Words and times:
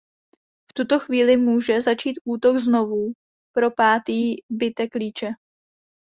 V 0.71 0.73
tuto 0.73 0.99
chvíli 0.99 1.37
může 1.37 1.81
začít 1.81 2.19
útok 2.23 2.57
znovu 2.57 3.13
pro 3.55 3.71
pátý 3.71 4.35
byte 4.49 4.87
klíče. 4.87 5.27